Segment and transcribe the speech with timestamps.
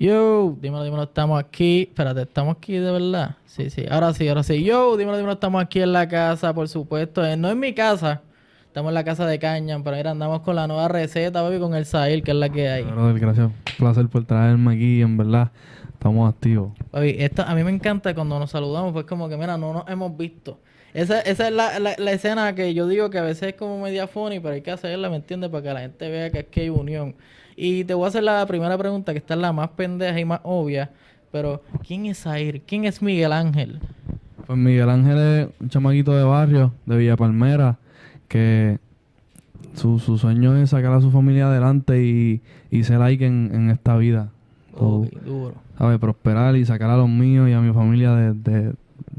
[0.00, 1.88] Yo, dímelo, dímelo, estamos aquí.
[1.88, 3.34] Espérate, ¿estamos aquí de verdad?
[3.46, 4.62] Sí, sí, ahora sí, ahora sí.
[4.62, 7.26] Yo, dímelo, dímelo, estamos aquí en la casa, por supuesto.
[7.26, 8.22] Eh, no en mi casa,
[8.66, 11.74] estamos en la casa de Cañan, pero mira, andamos con la nueva receta, baby, con
[11.74, 12.84] el Sahil, que es la que hay.
[12.84, 13.46] Brother, gracias.
[13.46, 15.50] Un placer por traerme aquí, en verdad.
[15.92, 16.70] Estamos activos.
[16.92, 19.88] Baby, esto, a mí me encanta cuando nos saludamos, pues como que, mira, no nos
[19.88, 20.60] hemos visto.
[20.94, 23.80] Esa, esa es la, la, la escena que yo digo que a veces es como
[23.80, 25.50] media funny, pero hay que hacerla, ¿me entiendes?
[25.50, 27.16] Para que la gente vea que es que hay unión.
[27.60, 30.24] Y te voy a hacer la primera pregunta, que esta es la más pendeja y
[30.24, 30.90] más obvia.
[31.32, 32.62] Pero, ¿quién es Zair?
[32.64, 33.80] ¿Quién es Miguel Ángel?
[34.46, 37.78] Pues Miguel Ángel es un chamaquito de barrio, de Villa Palmera,
[38.28, 38.78] que
[39.74, 43.70] su, su sueño es sacar a su familia adelante y, y ser like en, en
[43.70, 44.28] esta vida.
[44.78, 45.54] So, Ok, duro.
[45.76, 45.98] ¿sabes?
[45.98, 48.72] Prosperar y sacar a los míos y a mi familia de, de,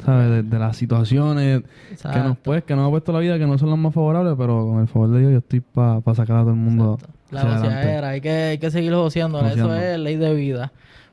[0.05, 0.29] ¿sabes?
[0.29, 1.63] De, de las situaciones
[2.01, 4.35] que nos, pues, que nos ha puesto la vida que no son las más favorables,
[4.37, 7.18] pero con el favor de Dios yo estoy para sacar a todo el mundo Exacto.
[7.31, 9.45] La goceadera, hay que, hay que seguir goceando.
[9.45, 10.71] Eso es ley de vida.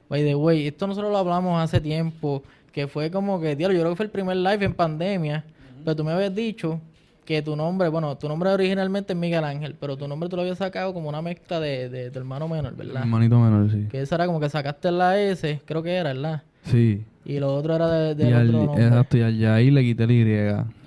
[0.08, 2.42] By the way, esto nosotros lo hablamos hace tiempo,
[2.72, 5.44] que fue como que, tío, yo creo que fue el primer live en pandemia,
[5.84, 6.80] pero tú me habías dicho
[7.24, 10.42] que tu nombre, bueno, tu nombre originalmente es Miguel Ángel, pero tu nombre tú lo
[10.42, 13.02] habías sacado como una mezcla de, de tu hermano menor, ¿verdad?
[13.02, 13.88] hermanito menor, sí.
[13.90, 16.42] Que esa era como que sacaste la S, creo que era, ¿verdad?
[16.62, 17.04] Sí.
[17.24, 18.86] Y lo otro era de, Y al, otro nombre.
[18.86, 20.24] exacto, y al Yair le quité el Y.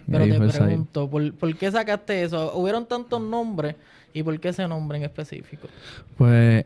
[0.10, 2.54] Pero ahí te pregunto, ¿por, por qué sacaste eso?
[2.56, 3.76] Hubieron tantos nombres
[4.14, 5.68] y por qué ese nombre en específico.
[6.18, 6.66] Pues,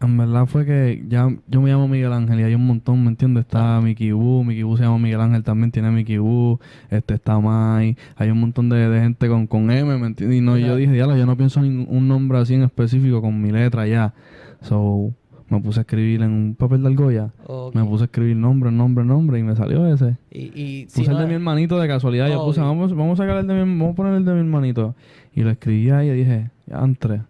[0.00, 3.10] en verdad fue que ya yo me llamo Miguel Ángel y hay un montón, ¿me
[3.10, 3.44] entiendes?
[3.44, 6.58] Está Mickey Wu, Mickey Wu se llama Miguel Ángel, también tiene Mickey Wu,
[6.90, 10.38] este está Mai, hay un montón de, de gente con, con M, ¿me entiendes?
[10.38, 13.40] Y no, yo dije, diablo, yo no pienso en un nombre así en específico con
[13.40, 14.14] mi letra ya.
[14.62, 15.12] So,
[15.54, 17.30] me puse a escribir en un papel de argolla,
[17.74, 20.16] me puse a escribir nombre, nombre, nombre y me salió ese.
[20.30, 22.28] Y, y Puse si el no- de mi hermanito de casualidad.
[22.28, 22.68] Yo puse, Obvio.
[22.70, 24.94] vamos, vamos a sacar el de mi, vamos a poner el de mi hermanito.
[25.34, 27.22] Y lo escribí ahí y dije, entre.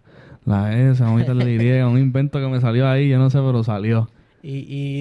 [0.45, 3.29] La S, vamos a quitarle la Y, un invento que me salió ahí, yo no
[3.31, 4.09] sé, pero salió.
[4.47, 4.57] Y,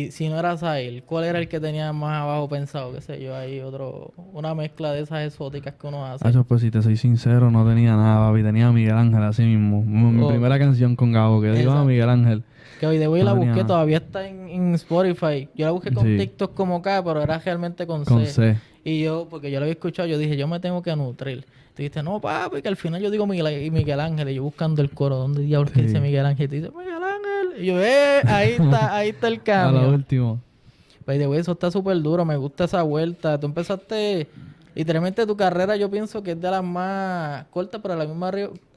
[0.06, 2.94] y si no era Sahil, ¿cuál era el que tenía más abajo pensado?
[2.94, 3.36] ¿Qué sé yo?
[3.36, 6.26] Ahí otro, una mezcla de esas exóticas que uno hace.
[6.26, 8.42] Hacho, pues si te soy sincero, no tenía nada, papi.
[8.42, 9.82] Tenía a Miguel Ángel así mismo.
[9.82, 10.28] Mi Oh.
[10.28, 11.84] primera canción con Gabo, que digo, ah, Exacto.
[11.84, 12.42] Miguel Ángel.
[12.80, 13.66] Que hoy de hoy No la busqué, nada.
[13.66, 15.46] todavía está en, en Spotify.
[15.54, 16.16] Yo la busqué con Sí.
[16.16, 18.32] TikTok como K, pero era realmente con, Con C.
[18.32, 18.56] C.
[18.82, 21.44] Y yo, porque yo lo había escuchado, yo dije, yo me tengo que nutrir.
[21.74, 24.28] Tú dijiste, no, papi, que al final yo digo Miguel, y Miguel Ángel.
[24.28, 25.86] Y yo buscando el coro, ¿dónde diablos que Sí.
[25.86, 26.44] dice Miguel Ángel?
[26.44, 27.62] Y tú dices, Miguel Ángel.
[27.62, 29.88] Y yo, eh, ahí está, ahí está el A lo cambio.
[29.90, 30.40] último.
[31.06, 33.38] The way, eso está súper duro, me gusta esa vuelta.
[33.38, 34.26] Tú empezaste,
[34.74, 38.30] literalmente tu carrera yo pienso que es de las más cortas, pero a la misma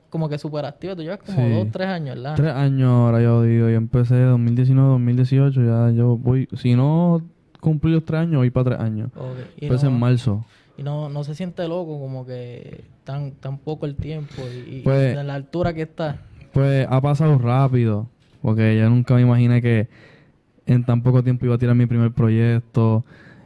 [0.10, 0.96] como que súper activa.
[0.96, 1.54] Tú llevas como Sí.
[1.54, 2.36] dos, tres años, ¿verdad?
[2.36, 3.70] Tres años ahora yo digo.
[3.70, 5.62] Yo empecé 2019, 2018.
[5.64, 6.50] Ya yo voy.
[6.58, 7.22] Si no
[7.62, 9.10] cumplí los tres años, voy para tres años.
[9.58, 10.44] Empecé en marzo.
[10.78, 14.82] Y no, no se siente loco como que tan, tan poco el tiempo y, y
[14.84, 16.22] Pues- de la altura que está.
[16.54, 18.08] Pues ha pasado rápido,
[18.42, 19.88] porque yo nunca me imaginé que
[20.66, 23.04] en tan poco tiempo iba a tirar mi primer proyecto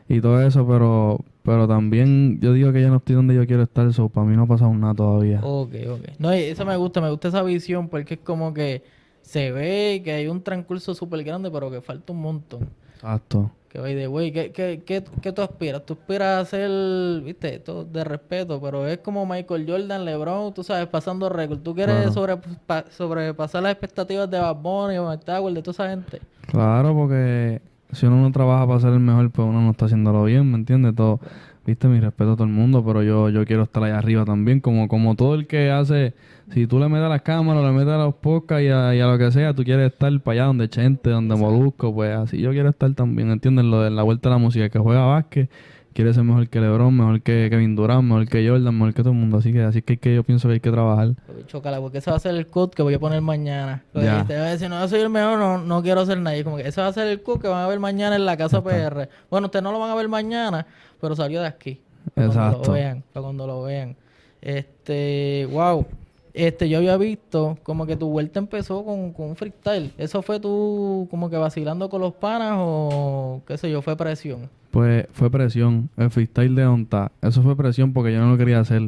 [0.08, 3.64] y todo eso, pero pero también yo digo que ya no estoy donde yo quiero
[3.64, 5.40] estar, eso para mí no ha pasado nada todavía.
[5.44, 6.02] Ok, ok.
[6.20, 8.84] No, eso me gusta, me gusta esa visión porque es como que
[9.22, 12.70] se ve que hay un transcurso súper grande, pero que falta un montón.
[13.02, 13.52] Exacto.
[13.70, 15.86] Que by the way, ¿qué, qué, qué, qué tú aspiras?
[15.86, 20.62] Tú aspiras a ser, viste, esto de respeto, pero es como Michael Jordan, LeBron, tú
[20.64, 21.60] sabes, pasando récord.
[21.60, 22.12] ¿Tú quieres Claro.
[22.12, 26.20] sobre, pa- sobrepasar las expectativas de Bad Bunny o Tower, de toda esa gente?
[26.48, 27.62] Claro, porque
[27.94, 30.58] si uno no trabaja para ser el mejor, pues uno no está haciéndolo bien, ¿me
[30.58, 30.94] entiendes?
[30.94, 31.22] Todo,
[31.66, 34.60] viste, mi respeto a todo el mundo, pero yo, yo quiero estar allá arriba también,
[34.60, 36.14] como, como todo el que hace,
[36.54, 39.00] si tú le metes a las cámaras, le metes a los podcasts y a, y
[39.00, 42.40] a lo que sea, tú quieres estar para allá donde Chente, donde Molusco, pues así
[42.40, 43.66] yo quiero estar también, ¿entiendes?
[43.66, 45.50] Lo de la vuelta a la música, que juega básquet,
[45.94, 49.12] quiere ser mejor que LeBron, mejor que Kevin Durant, mejor que Jordan, mejor que todo
[49.14, 51.16] el mundo, así que así que, que yo pienso que hay que trabajar.
[51.48, 53.84] Chocala, porque ese va a ser el cut que voy a poner mañana.
[53.94, 54.14] Lo Ya.
[54.14, 56.44] dijiste, a decir, no, yo soy el mejor, no, no quiero ser nadie.
[56.44, 58.38] Como que ese va a ser el cut que van a ver mañana en la
[58.38, 59.10] casa PR.
[59.30, 60.66] Bueno, ustedes no lo van a ver mañana,
[61.00, 61.82] pero salió de aquí.
[62.16, 62.68] Para Cuando Exacto.
[62.68, 63.96] lo vean, cuando lo vean.
[64.42, 65.86] Este, wow.
[66.34, 69.92] Este, yo había visto como que tu vuelta empezó con, con un freestyle.
[69.98, 74.50] ¿Eso fue tú como que vacilando con los panas o qué sé yo, fue presión?
[74.72, 78.62] Pues fue presión, el freestyle de Onta, eso fue presión porque yo no lo quería
[78.62, 78.82] hacer.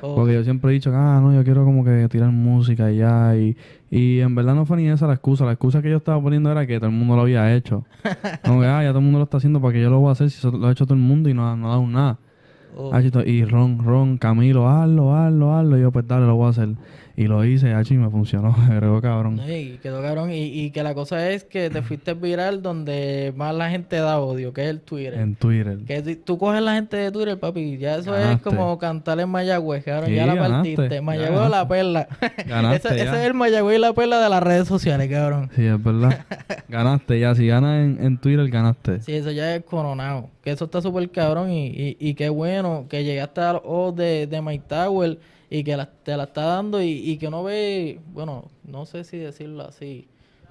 [0.00, 2.96] Porque yo siempre he dicho que, ah, no, yo quiero como que tirar música y
[2.96, 3.36] ya.
[3.36, 3.56] Y,
[3.88, 5.44] y en verdad no fue ni esa la excusa.
[5.44, 7.84] La excusa que yo estaba poniendo era que todo el mundo lo había hecho.
[8.44, 10.08] Como que, ah, ya todo el mundo lo está haciendo para que yo lo voy
[10.08, 11.86] a hacer si eso lo ha hecho todo el mundo y no, no ha dado
[11.86, 12.18] nada.
[12.92, 15.78] Ah, chito, y Ron, Ron, Camilo, hazlo, hazlo, hazlo.
[15.78, 16.68] Y yo, pues dale, lo voy a hacer.
[17.18, 18.54] Y lo hice, hacho, y me funcionó.
[18.70, 19.40] Agregó cabrón.
[19.44, 20.30] Y quedó cabrón.
[20.30, 24.20] Y, y que la cosa es que te fuiste viral donde más la gente da
[24.20, 25.14] odio, que es el Twitter.
[25.14, 25.78] En Twitter.
[25.84, 29.28] Que si tú coges la gente de Twitter, papi, ya eso es como cantar en
[29.30, 30.10] Mayagüez, cabrón.
[30.10, 30.94] Sí, ya la ganaste, partiste.
[30.94, 32.08] ya Mayagüez o la perla.
[32.46, 35.50] Ganaste ese es el Mayagüez y la perla de las redes sociales, cabrón.
[35.56, 36.24] Sí, es verdad.
[36.68, 37.34] ganaste ya.
[37.34, 39.00] Si ganas en, en Twitter, ganaste.
[39.00, 40.30] Sí, eso ya es coronado.
[40.44, 43.96] Que eso está súper cabrón y, y, y qué bueno que llegaste a los ojos
[43.96, 45.18] de, de Mike Tower
[45.50, 49.04] y que la- te la está dando y, y que no ve, bueno, no sé
[49.04, 50.06] si decirlo así.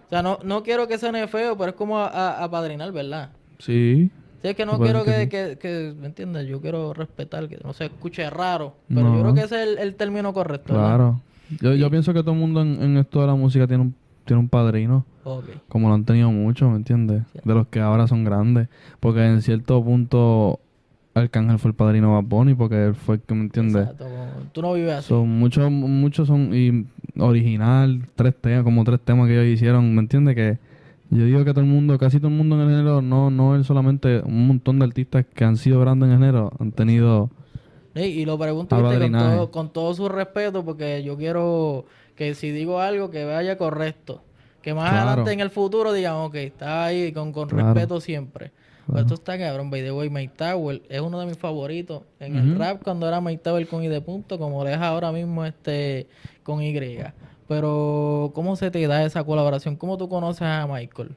[0.05, 3.31] O sea, no, no quiero que suene feo, pero es como apadrinar, ¿verdad?
[3.59, 4.09] Sí.
[4.41, 6.47] Sí, es que no quiero que que, ¿me entiendes?
[6.47, 9.15] Yo quiero respetar, que no se escuche raro, pero No.
[9.15, 10.73] yo creo que ese es el, el término correcto.
[10.73, 10.87] ¿verdad?
[10.89, 11.21] Claro.
[11.61, 13.95] Yo, yo pienso que todo el mundo en, en esto de la música tiene un,
[14.25, 15.05] tiene un padrino.
[15.23, 15.45] Ok.
[15.67, 17.23] Como lo han tenido muchos, ¿me entiendes?
[17.43, 18.67] De los que ahora son grandes.
[18.99, 20.59] Porque en cierto punto
[21.21, 23.83] Arcángel fue el padrino Bad Bunny porque él fue el que, ¿me entiendes?
[23.83, 24.05] Exacto,
[24.51, 25.09] Tú no vives así.
[25.09, 26.85] Son muchos, muchos son y
[27.19, 30.35] original, tres temas, como tres temas que ellos hicieron, ¿me entiendes?
[30.35, 30.57] Que
[31.09, 33.55] yo digo que todo el mundo, casi todo el mundo en el género, no, no
[33.55, 37.29] es solamente un montón de artistas que han sido grandes en el género, han tenido
[37.95, 41.85] Sí, y lo pregunto de con, todo, con todo su respeto, porque yo quiero
[42.15, 44.21] que si digo algo, que vaya correcto.
[44.61, 45.07] Que más Claro.
[45.07, 47.73] adelante en el futuro digan, ok, está ahí con, con Claro.
[47.73, 48.51] respeto siempre.
[48.87, 52.03] Pero esto está cabrón, by the way, Mike Tower es uno de mis favoritos.
[52.19, 55.11] En el rap, cuando era Mike Tower con I de punto, como lo es ahora
[55.11, 56.07] mismo este
[56.43, 56.73] con Y.
[57.47, 59.75] Pero, ¿cómo se te da esa colaboración?
[59.75, 61.11] ¿Cómo tú conoces a Michael?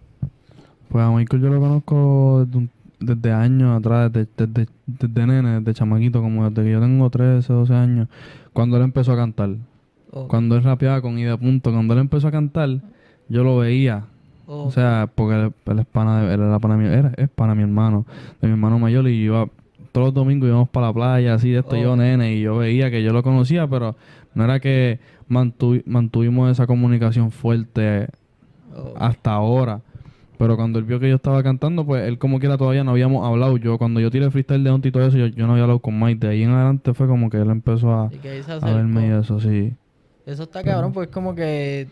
[0.88, 2.70] Pues a Michael yo lo conozco desde, un-
[3.00, 7.52] desde años atrás, desde, desde, desde nene, desde chamaquito, como desde que yo tengo 13,
[7.52, 8.08] 12 años,
[8.52, 9.50] cuando él empezó a cantar.
[10.26, 12.68] Cuando él rapeaba con Ida Punto, cuando él empezó a cantar,
[13.28, 14.06] yo lo veía.
[14.50, 14.66] Ok.
[14.66, 17.54] O sea, porque él, él es pana de, él era pana mío, era, es pana
[17.54, 18.06] mi hermano,
[18.40, 19.46] de mi hermano mayor, y iba,
[19.92, 21.98] todos los domingos íbamos para la playa, así de esto, yo Ok.
[21.98, 23.96] nene, y yo veía que yo lo conocía, pero
[24.34, 28.08] no era que mantu- mantuvimos esa comunicación fuerte
[28.96, 29.80] hasta ahora.
[30.38, 33.26] Pero cuando él vio que yo estaba cantando, pues él como quiera todavía no habíamos
[33.26, 33.58] hablado.
[33.58, 35.80] Yo cuando yo tiré freestyle de Onti y todo eso, yo, yo no había hablado
[35.80, 36.26] con Mike.
[36.26, 38.58] De ahí en adelante fue como que él empezó a, Y que ahí se a
[38.58, 39.74] verme y eso, sí.
[40.24, 41.88] Eso está cabrón, pues como que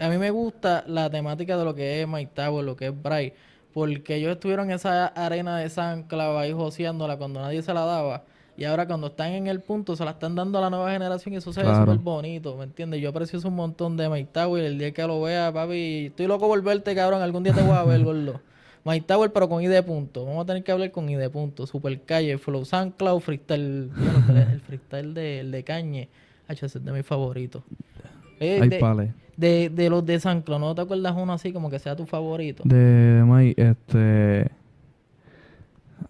[0.00, 3.02] a mí me gusta la temática de lo que es Mike Tower, lo que es
[3.02, 3.32] Bray,
[3.72, 7.84] porque ellos estuvieron en esa arena de San Clavo ahí joseándola cuando nadie se la
[7.84, 8.24] daba.
[8.56, 11.32] Y ahora cuando están en el punto se la están dando a la nueva generación
[11.34, 11.84] y eso se ve Claro.
[11.84, 13.00] súper bonito, ¿me entiendes?
[13.00, 14.62] Yo aprecio eso un montón de Mike Tower.
[14.64, 17.22] El día que lo vea, papi, estoy loco por verte, cabrón.
[17.22, 18.40] Algún día te voy a ver, gordo.
[18.84, 20.24] Mike Tower, pero con I de punto.
[20.26, 21.66] Vamos a tener que hablar con I de punto.
[21.66, 23.88] Super calle, Flow SoundCloud, freestyle.
[23.94, 26.08] Bueno, el freestyle de, el de Cañe.
[26.48, 27.62] Es de mis favoritos.
[28.40, 29.10] Eh, Hay de, pales.
[29.36, 32.06] de, de los de San Cloud, ¿no te acuerdas uno así como que sea tu
[32.06, 32.62] favorito?
[32.66, 34.50] De, de Mike, este...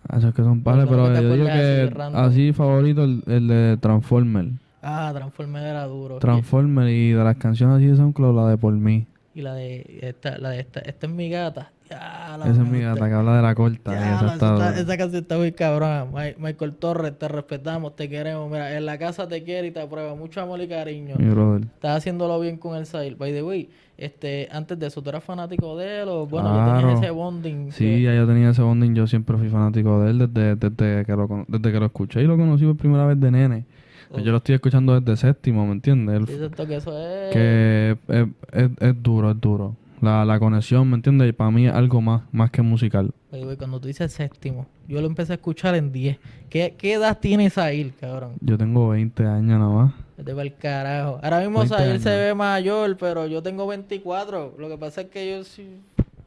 [0.08, 4.46] Ah, es que son pales, pero yo digo que así favorito el, el de Transformer.
[4.82, 6.18] Ah, Transformer era duro.
[6.18, 9.06] Transformer y de las canciones así de SoundCloud, la de Por Mí.
[9.34, 11.70] Y la de esta, la de esta, esta es mi gata.
[11.90, 13.92] Ya, la Esa es mi gata que habla de la corta.
[13.92, 16.04] Ya, esa está esa, canción está muy cabrona.
[16.04, 18.48] Mi- Michael Torres, te respetamos, te queremos.
[18.50, 20.14] Mira, en la casa te quiere y te aprueba.
[20.14, 21.16] Mucho amor y cariño.
[21.18, 21.62] Mi brother.
[21.64, 23.16] Estás haciéndolo bien con el Sahil.
[23.16, 26.08] By the way, este, antes de eso, ¿tú eras fanático de él?
[26.08, 26.80] O bueno, Claro.
[26.80, 27.72] tenías ese bonding.
[27.72, 31.04] Sí, que- ya yo tenía ese bonding, yo siempre fui fanático de él desde, desde,
[31.04, 33.64] que, lo, desde que lo escuché y lo conocí por primera vez de nene.
[34.12, 34.20] Ok.
[34.20, 36.22] Yo lo estoy escuchando desde séptimo, ¿me entiendes?
[36.28, 37.32] Siento que eso es...
[37.32, 39.76] que es, es- es duro, es duro.
[40.00, 41.28] La, la conexión, ¿me entiendes?
[41.28, 43.10] Y para mí es algo más, más que musical.
[43.32, 46.18] Oye, cuando tú dices séptimo, yo lo empecé a escuchar en 10.
[46.48, 48.32] ¿Qué, qué edad tiene Sahil, cabrón?
[48.40, 49.94] Yo tengo 20 años nada más.
[50.16, 51.20] Vete pa'l carajo.
[51.22, 54.54] Ahora mismo 20 Sahil se ve mayor, pero yo tengo 24.
[54.58, 55.66] Lo que pasa es que yo soy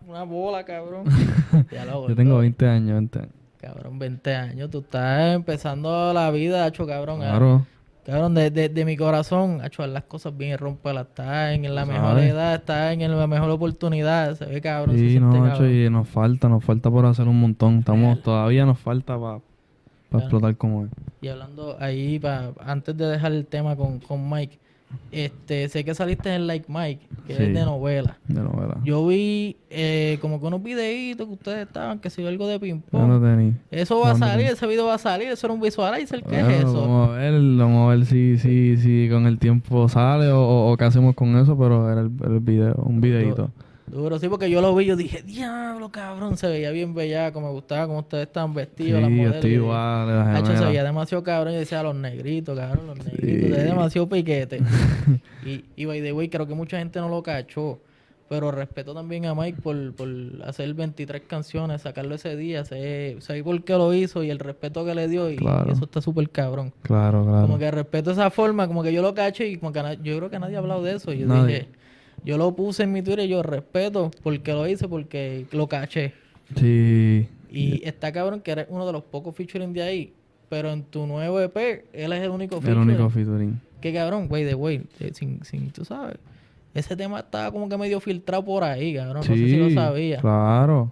[0.08, 1.06] una bola, cabrón.
[1.72, 2.42] Ya lo Yo tengo gordo.
[2.42, 3.33] 20 años, 20 años.
[3.59, 4.69] Cabrón, 20 años.
[4.69, 7.19] Tú estás empezando la vida, hacho, cabrón.
[7.19, 7.66] Claro.
[8.06, 11.07] Cabrón, de, de, de mi corazón, hacho, haz las cosas bien romperlas.
[11.07, 12.31] Estás en la mejor sabes.
[12.31, 14.36] edad, estás en la mejor oportunidad.
[14.36, 14.95] Se ve cabrón.
[14.95, 15.50] se Sí, siente no, cabrón.
[15.52, 17.80] macho, y nos falta, nos falta por hacer un montón.
[17.80, 19.40] Estamos, todavía nos falta para
[20.10, 20.26] Claro.
[20.26, 20.92] explotar como es.
[21.22, 24.60] Y hablando ahí, pa, antes de dejar el tema con, con Mike,
[25.12, 27.44] este, sé que saliste en Like Mike, que Sí.
[27.44, 28.18] es de novela.
[28.28, 28.78] De novela.
[28.83, 32.81] Yo vi eh, como que unos videitos que ustedes estaban, que si algo de ping
[32.92, 33.54] no pong.
[33.71, 36.30] Eso va a ¿Dónde salir, ese video va a salir, eso era un visualizer, ¿qué
[36.44, 36.81] Bueno, es eso?
[36.81, 40.71] Vamos a ver, vamos a ver si, si, si con el tiempo sale o, o,
[40.71, 43.50] o qué hacemos con eso, pero era el, el video, un videito.
[43.94, 47.50] Duro, sí, porque yo lo vi, yo dije, diablo, cabrón, se veía bien bellaco, me
[47.50, 49.35] gustaba cómo ustedes estaban vestidos, las Sí, yo modelos.
[49.35, 51.54] estoy y- se veía demasiado cabrón.
[51.54, 53.57] Yo decía, los negritos, cabrón, los negritos.
[53.57, 53.64] Sí.
[53.64, 54.59] Demasiado piquete.
[55.45, 57.80] y, y, by the way, creo que mucha gente no lo cachó.
[58.30, 60.07] Pero respeto también a Mike por, por
[60.45, 64.83] hacer 23 canciones, sacarlo ese día, sé, sé por qué lo hizo y el respeto
[64.85, 65.71] que le dio y, Claro.
[65.71, 66.73] eso está súper cabrón.
[66.81, 67.42] Claro, claro.
[67.45, 70.30] Como que respeto esa forma, como que yo lo cacho y como que yo creo
[70.31, 71.12] que nadie ha hablado de eso.
[71.14, 71.45] Yo Nadie.
[71.54, 71.68] dije,
[72.25, 76.13] yo lo puse en mi Twitter y yo respeto porque lo hice, porque lo caché.
[76.56, 77.27] Sí.
[77.49, 80.13] Y está cabrón que eres uno de los pocos featuring de ahí.
[80.49, 82.89] Pero en tu nuevo EP, él es el único El featuring.
[82.89, 83.59] único featuring.
[83.81, 84.81] Qué cabrón, güey, de güey.
[84.99, 86.18] eh, Sin, sin, tú sabes.
[86.73, 89.18] Ese tema estaba como que medio filtrado por ahí, cabrón.
[89.18, 90.19] No sé si lo sabía.
[90.19, 90.92] Claro.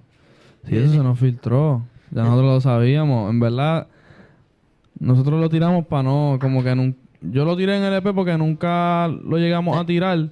[0.68, 1.84] Sí, eso se nos filtró.
[2.12, 3.30] Ya nosotros lo sabíamos.
[3.30, 3.88] En verdad,
[5.00, 9.08] nosotros lo tiramos para no, como que yo lo tiré en el EP porque nunca
[9.08, 10.30] lo llegamos a tirar.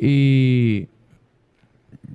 [0.00, 0.86] Y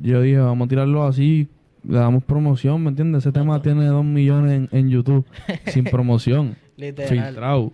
[0.02, 1.48] yo dije, vamos a tirarlo así,
[1.88, 3.24] le damos promoción, ¿me entiendes?
[3.24, 5.26] Ese tema tiene dos millones en, en YouTube,
[5.68, 7.10] sin promoción, Literal.
[7.10, 7.74] filtrado.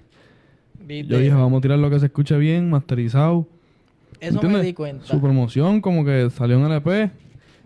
[0.87, 1.07] Literal.
[1.09, 3.45] Yo dije, vamos a tirar lo que se escuche bien, masterizado.
[4.19, 5.05] Eso me di cuenta.
[5.05, 7.11] Su promoción como que salió en el EP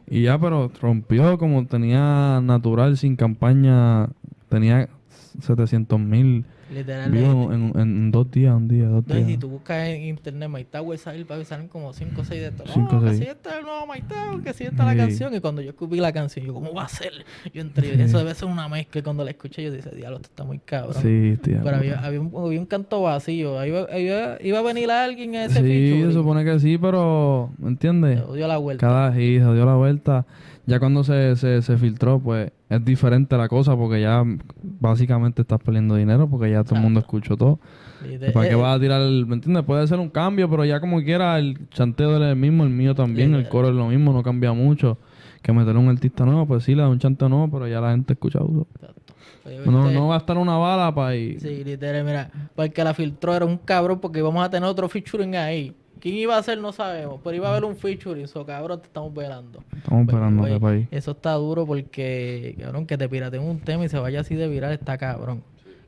[0.10, 4.10] y ya, pero rompió como tenía natural, sin campaña,
[4.50, 4.90] tenía
[5.42, 7.12] 700 mil Literal.
[7.12, 9.40] views eh, en, en- dos días, un día, dos No, y si días.
[9.40, 12.70] tú buscas en internet Tower, salen, papi, salen como 5 o 6 de estos.
[12.72, 13.20] Cinco No, o que seis.
[13.20, 14.96] si esta es el nuevo Tower, que si esta es Sí.
[14.98, 15.34] la canción.
[15.36, 17.12] Y cuando yo escupí la canción, yo, ¿cómo va a ser?
[17.54, 19.00] Yo entré, eso debe ser una mezcla.
[19.00, 20.96] Y cuando la escuché, yo dije, diablo, esto está muy cabrón.
[21.02, 21.62] Sí, tía.
[21.64, 23.60] Pero había, había, un, había un canto vacío.
[23.60, 26.08] Ahí iba, iba, iba a venir alguien a ese Sí, featuring.
[26.08, 28.22] se supone que sí, pero, ¿me entiendes?
[28.34, 28.88] Dio la vuelta.
[28.88, 30.26] Cada sí, se dio la vuelta.
[30.66, 34.24] Ya cuando se, se, se filtró, pues es diferente la cosa porque ya
[34.80, 37.60] básicamente estás perdiendo dinero porque ya todo el mundo escuchó todo.
[38.04, 39.02] Y de- ¿Para qué eh, vas a tirar?
[39.02, 39.64] el- ¿Me entiendes?
[39.64, 42.96] Puede ser un cambio, pero ya como quiera, el chanteo es el mismo, el mío
[42.96, 44.98] también, el coro es lo mismo, no cambia mucho.
[45.42, 47.92] Que meter un artista nuevo, pues sí, le da un chanteo nuevo, pero ya la
[47.92, 48.66] gente escucha uso.
[49.70, 51.42] No, no va a estar una bala para ir.
[51.42, 54.68] Sí, literal, mira, para el que la filtró era un cabrón porque íbamos a tener
[54.70, 55.74] otro featuring ahí.
[56.04, 56.58] ¿Quién iba a ser?
[56.58, 59.64] No sabemos, pero iba a haber un featuring, so cabrón, te estamos velando.
[59.74, 60.88] Estamos esperando Güey, que para ir.
[60.92, 64.50] Eso está duro porque, cabrón, que te piraten un tema y se vaya así de
[64.50, 65.44] viral está cabrón.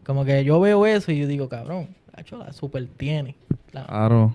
[0.06, 1.90] Como que yo veo eso y yo digo, cabrón,
[2.40, 3.36] la super tiene.
[3.74, 4.34] La- Claro.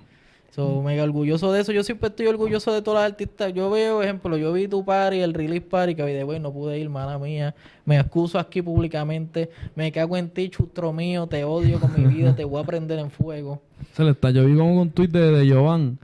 [0.51, 1.71] So, mega orgulloso de eso.
[1.73, 3.53] Yo siempre estoy orgulloso de todas las artistas.
[3.55, 6.77] Yo veo, ejemplo, yo vi tu party, el release party, que de güey no pude
[6.79, 7.55] ir, mala mía.
[7.85, 9.49] Me excuso aquí públicamente.
[9.77, 11.27] Me cago en ti, chustro mío.
[11.29, 12.35] Te odio con mi vida.
[12.35, 13.63] te voy a prender en fuego.
[13.95, 14.31] Se le está.
[14.31, 15.99] Yo vi como un tweet de, de Jovan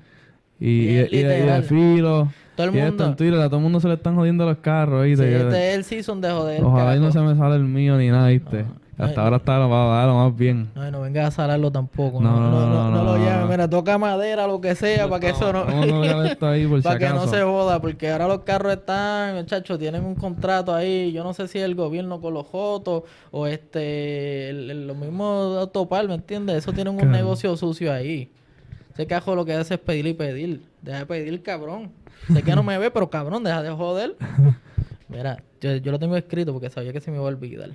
[0.61, 1.63] y, y, Bien, y de, y de literal.
[1.65, 2.33] Filo.
[2.55, 3.07] Todo el y esto mundo.
[3.07, 5.03] en Twitter, a todo el mundo se le están jodiendo los carros.
[5.05, 5.31] Sí, ¿viste?
[5.31, 6.65] Yo- este es el season de joder.
[6.65, 8.63] Ojalá y no se me sale el mío ni nada, ¿viste?
[8.63, 10.71] No, Hasta ahora está lo, más bien.
[10.75, 12.19] No, vengas a salarlo tampoco.
[12.19, 13.51] No, No, no, no, no, lo llames.
[13.51, 15.67] Mira, toca madera, lo que sea, para que eso no.
[16.83, 21.13] Para que no se joda, porque ahora los carros están, muchachos, tienen un contrato ahí.
[21.13, 26.15] Yo no sé si el gobierno con los jotos o este, los mismos autopar, ¿me
[26.15, 26.57] entiendes?
[26.57, 28.33] Eso tienen un negocio sucio ahí.
[28.95, 30.63] Ese cajo lo que hace es pedir y pedir.
[30.81, 31.93] Deja de pedir, cabrón.
[32.33, 34.17] Sé que no me ve, pero cabrón, deja de joder.
[35.09, 37.71] Mira, yo, yo lo tengo escrito porque sabía que se me iba a olvidar.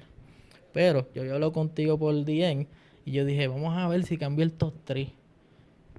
[0.73, 2.67] Pero yo hablado contigo por DM
[3.05, 5.09] y yo dije, vamos a ver si cambia el top 3.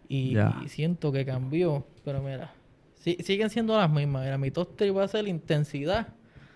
[0.08, 0.36] Y,
[0.66, 1.86] siento que cambió.
[2.04, 2.52] Pero mira,
[2.96, 4.24] si- siguen siendo las mismas.
[4.24, 6.08] Mira, mi top 3 va a ser intensidad.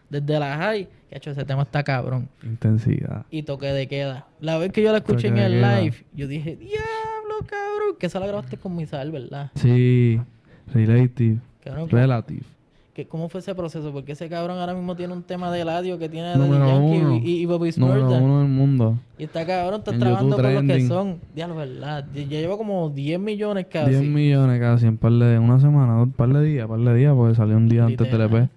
[0.08, 2.28] Desde la high, que hecho ese tema está cabrón.
[2.44, 3.26] Intensidad.
[3.30, 4.28] Y toque de queda.
[4.40, 5.80] La vez que yo la escuché en Toque el queda.
[5.80, 7.96] live, yo dije, diablo, cabrón.
[7.98, 9.50] Que esa la grabaste con Misal, ¿verdad?
[9.56, 10.20] Sí.
[10.72, 11.40] Relative.
[11.64, 12.42] Cabrón, Relative.
[12.96, 13.92] Que- ¿Cómo fue ese proceso?
[13.92, 17.16] Porque ese cabrón ahora mismo tiene un tema de ladio que tiene Número Yankee uno.
[17.22, 18.18] y, y Bobby Número Smurda.
[18.22, 18.98] uno del mundo.
[19.18, 20.88] Y está cabrón, está En trabajando YouTube con los que trending.
[20.88, 21.20] son.
[21.34, 22.06] Diablo, ¿verdad?
[22.14, 23.90] Ya ya lleva como 10 millones casi.
[23.90, 27.12] 10 millones casi en par de una semana, un par de días, par de días,
[27.14, 28.48] porque salió un día antes del EP.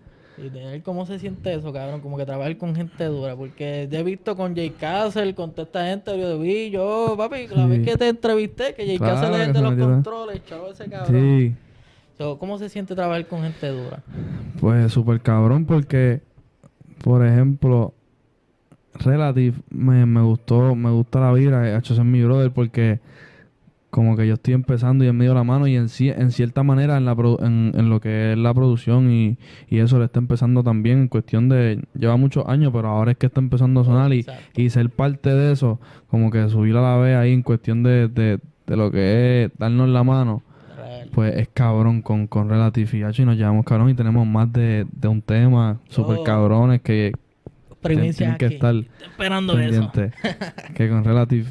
[0.42, 4.00] Y tener cómo se siente eso, cabrón, como que trabajar con gente dura, porque ya
[4.00, 7.70] he visto con Jay Castle, con toda esta gente, yo vi, yo, papi, la Sí.
[7.70, 9.86] vez que te entrevisté, que Jay Claro Castle es el que de se los metió.
[9.90, 11.22] controles, chavo, ese cabrón.
[11.22, 11.56] Sí.
[12.20, 14.04] So, ¿Cómo se siente trabajar con gente dura?
[14.60, 16.22] Pues súper cabrón porque,
[17.02, 17.94] por ejemplo,
[18.96, 23.00] Relative me, me gustó, me gusta la vibra, hecho es mi brother porque
[23.90, 26.98] como que yo estoy empezando y en medio la mano y en, en cierta manera
[26.98, 29.38] en, la produ- en, en lo que es la producción y,
[29.70, 33.18] y eso le está empezando también en cuestión de, lleva muchos años, pero ahora es
[33.18, 34.26] que está empezando a sonar y,
[34.58, 38.10] y ser parte de eso, como que subir a la vez ahí en cuestión de,
[38.10, 40.44] de, de lo que es darnos la mano.
[41.12, 44.52] Pues es cabrón con, con Relative y Hacho, y nos llevamos cabrón y tenemos más
[44.54, 46.24] de, de un tema super Oh.
[46.24, 47.14] cabrones que
[47.82, 48.56] Primicia tienen que aquí.
[48.56, 49.90] estar esperando eso.
[49.92, 50.14] pendientes.
[50.76, 51.48] que con Relative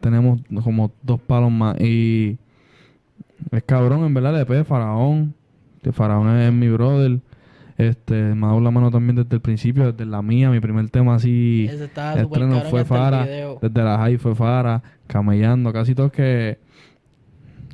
[0.00, 2.38] tenemos como dos palos más y
[3.50, 5.34] es cabrón en verdad el EP de Faraón.
[5.82, 7.20] Que Faraón es, mi brother.
[7.78, 10.88] Este, me ha dado la mano también desde el principio, desde la mía, mi primer
[10.90, 11.66] tema así.
[11.70, 16.58] Estreno fue Fara, desde la high fue Fara, camellando, casi todos que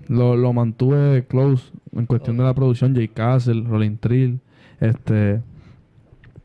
[0.08, 2.94] lo, lo mantuve close en cuestión de la producción.
[2.94, 3.06] J.
[3.12, 4.40] Castle, Rolling Trill,
[4.80, 5.40] este...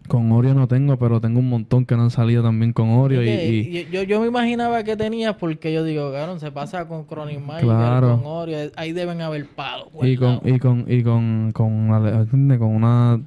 [0.08, 3.24] Con Oreo no tengo, pero tengo un montón que no han salido también con Oreo.
[3.24, 7.62] Y, yo, yo me imaginaba que tenías porque yo digo, se pasa con Chronic Michael,
[7.66, 8.18] Claro.
[8.18, 9.88] con Oreo, ahí deben haber palos.
[10.02, 11.88] y con, y con, y con, con,
[12.30, 13.22] con una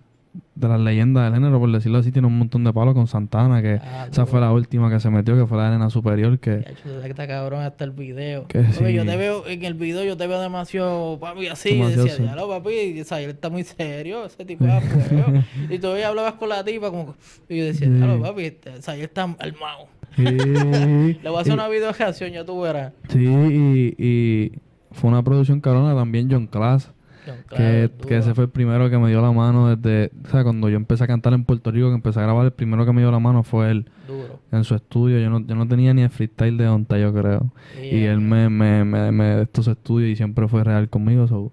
[0.57, 3.61] de las leyendas del género, por decirlo así, tiene un montón de palos con Santana,
[3.63, 6.65] que Ah, esa fue la última que se metió, que fue la arena superior, que...
[7.05, 8.47] Está cabrón hasta el video.
[8.49, 9.09] Que Porque yo sí.
[9.09, 11.71] te veo, en el video yo te veo demasiado, papi, así.
[11.71, 12.31] Demasiado decía, serio.
[12.31, 14.73] ya lo, papi, o sea, él está muy serio, ese tipo de
[15.71, 17.15] y todavía hablabas con la tipa, como,
[17.49, 18.23] y yo decía, ya lo, Sí.
[18.23, 19.87] papi, este, o sea, él está armado.
[20.17, 22.93] Sí, Le voy a hacer y- una video reacción, ya tú verás.
[23.09, 24.53] Sí, y, y
[24.93, 26.93] fue una producción cabrona también John Class,
[27.49, 30.69] Que, que ese fue el primero que me dio la mano desde, o sea, cuando
[30.69, 33.01] yo empecé a cantar en Puerto Rico, que empecé a grabar, el primero que me
[33.01, 34.41] dio la mano fue él Duro.
[34.53, 35.19] en su estudio.
[35.19, 37.51] Yo no, yo no tenía ni el freestyle de Onta, yo creo.
[37.81, 41.53] Y él me, me, me, me esto su estudio y siempre fue real conmigo, so,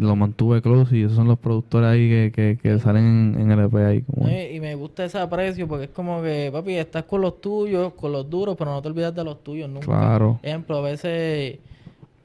[0.00, 3.60] lo mantuve close y esos son los productores ahí que, que, que salen en, el
[3.60, 4.02] EP ahí.
[4.02, 7.40] Como, y, y me gusta ese aprecio porque es como que, papi, estás con los
[7.40, 9.86] tuyos, con los duros, pero no te olvidas de los tuyos nunca.
[9.86, 10.38] Claro.
[10.42, 11.58] Ejemplo, a veces,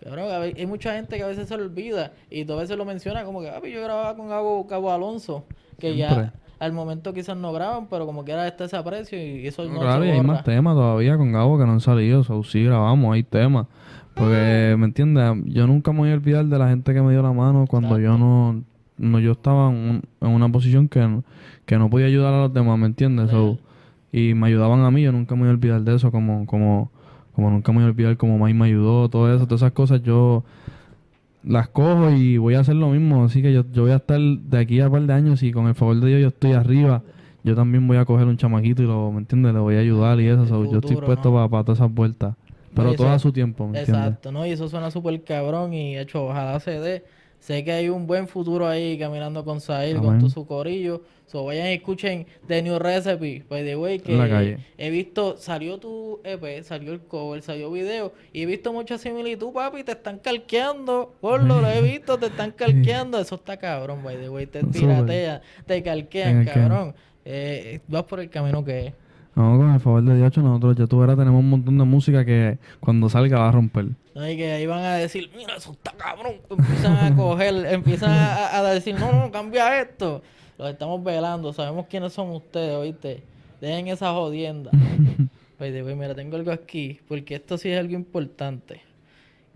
[0.07, 3.41] hay mucha gente que a veces se olvida y tú a veces lo mencionas como
[3.41, 5.45] que, yo grababa con Cabo, Cabo Alonso,
[5.79, 6.25] que Siempre.
[6.25, 9.79] ya al momento quizás no graban, pero como quiera está ese aprecio y eso no,
[9.81, 12.23] claro, se y hay más temas todavía con Gabo que no han salido.
[12.23, 13.67] So, sí, grabamos, hay temas.
[14.13, 15.23] Porque, ¿me entiendes?
[15.47, 17.97] Yo nunca me voy a olvidar de la gente que me dio la mano cuando
[17.99, 18.63] yo no,
[18.97, 19.19] no...
[19.19, 21.23] Yo estaba en, un- en una posición que, no-
[21.65, 23.31] que no podía ayudar a los demás, ¿me entiendes?
[23.31, 23.57] So,
[24.11, 26.11] y me ayudaban a mí, yo nunca me voy a olvidar de eso.
[26.11, 26.91] Como, como,
[27.35, 30.01] como nunca me voy a olvidar como Mike me ayudó, todo eso, todas esas cosas
[30.03, 30.43] yo
[31.43, 33.25] las cojo y voy a hacer lo mismo.
[33.25, 35.51] Así que yo, yo voy a estar de aquí a un par de años y
[35.51, 37.01] con el favor de Dios yo estoy arriba.
[37.43, 39.53] Yo también voy a coger un chamaquito y lo, ¿me entiendes?
[39.53, 40.45] Le voy a ayudar y eso.
[40.45, 41.49] So, yo estoy futuro, puesto ¿no?
[41.49, 42.35] para todas esas vueltas.
[42.73, 44.05] Pero todo a su tiempo, ¿me entiendes?
[44.05, 44.45] Exacto, ¿no?
[44.45, 47.03] Y eso suena súper cabrón y hecho, ojalá se dé.
[47.43, 51.01] Sé que hay un buen futuro ahí caminando con Sahil, con todo su corillo.
[51.25, 54.15] So, vayan y escuchen The New Recipe, by the way, que
[54.77, 59.51] he visto, salió tu EP, salió el cover, salió video, y he visto mucha similitud,
[59.51, 64.15] papi, te están calqueando, gordo, lo he visto, te están calqueando, eso está cabrón, by
[64.15, 66.45] the way, te piratean, Te calquean.
[66.45, 66.95] cabrón.
[67.25, 68.93] Eh, vas por el camino que es.
[69.35, 72.23] No, con el favor de Dios, nosotros ya tú verás, tenemos un montón de música
[72.23, 73.87] que cuando salga va a romper.
[74.13, 76.35] No, y que ahí van a decir, mira, eso está cabrón.
[76.49, 80.21] Empiezan a coger, empiezan a, a decir, no, no, cambia esto.
[80.57, 83.23] Los estamos velando, sabemos quiénes son ustedes, ¿oíste?
[83.59, 84.69] Dejen esa jodienda.
[85.59, 88.81] Oye, güey, mira, tengo algo aquí, porque esto sí es algo importante.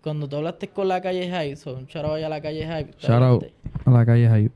[0.02, 2.94] Cuando tú hablaste con la calle Hype, son un charo a la calle Hype.
[3.00, 3.46] Shout out
[3.86, 4.50] a la calle ahí.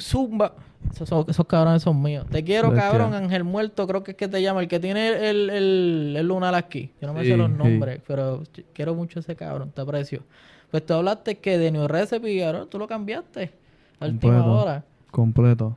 [0.00, 0.54] Zumba.
[0.90, 2.26] Esos, son- esos cabrones son míos.
[2.30, 3.12] Te quiero, cabrón.
[3.14, 4.60] Ángel Muerto, creo que es que te llama.
[4.60, 6.92] El que tiene el, el, el lunar aquí.
[7.00, 7.56] Yo no me Sí, sé los sí.
[7.56, 9.70] nombres, pero quiero mucho ese cabrón.
[9.74, 10.22] Te aprecio.
[10.70, 13.52] Pues tú hablaste que de New Recipe, cabrón, tú lo cambiaste.
[14.00, 14.52] A última Completo.
[14.52, 14.84] hora.
[15.10, 15.76] completo.